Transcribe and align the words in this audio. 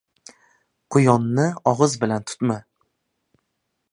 •Quyonni 0.95 1.45
og‘iz 1.71 1.95
bilan 2.05 2.25
tutma. 2.31 2.57